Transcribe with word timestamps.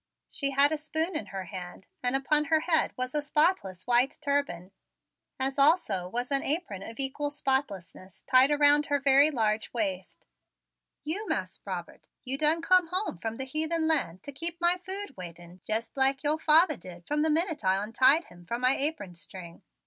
She 0.27 0.49
had 0.49 0.71
a 0.71 0.79
spoon 0.79 1.15
in 1.15 1.27
her 1.27 1.43
hand 1.43 1.85
and 2.01 2.15
upon 2.15 2.45
her 2.45 2.61
head 2.61 2.91
was 2.97 3.13
a 3.13 3.21
spotless 3.21 3.85
white 3.85 4.17
turban, 4.19 4.71
as 5.39 5.59
also 5.59 6.09
was 6.09 6.31
an 6.31 6.41
apron 6.41 6.81
of 6.81 6.89
an 6.89 6.95
equal 7.01 7.29
spotlessness 7.29 8.23
tied 8.23 8.49
around 8.49 8.87
her 8.87 8.97
very 8.99 9.29
large 9.29 9.71
waist. 9.73 10.25
"You, 11.03 11.27
Mas' 11.29 11.59
Robert, 11.65 12.09
you 12.25 12.35
done 12.35 12.63
come 12.63 12.87
home 12.87 13.19
from 13.19 13.37
the 13.37 13.43
heathen 13.43 13.87
land 13.87 14.23
to 14.23 14.31
keep 14.31 14.59
my 14.59 14.77
food 14.79 15.13
waiting 15.17 15.59
jest 15.63 15.95
like 15.95 16.23
yo' 16.23 16.39
father 16.39 16.77
did 16.77 17.05
from 17.05 17.21
the 17.21 17.29
minute 17.29 17.63
I 17.63 17.75
ontied 17.77 18.25
him 18.25 18.43
from 18.47 18.61
my 18.61 18.75
apron 18.75 19.13
string. 19.13 19.61